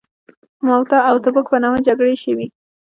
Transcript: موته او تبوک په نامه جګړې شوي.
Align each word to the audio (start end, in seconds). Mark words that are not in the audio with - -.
موته 0.67 0.97
او 1.09 1.15
تبوک 1.23 1.47
په 1.51 1.57
نامه 1.63 1.79
جګړې 1.87 2.15
شوي. 2.23 2.45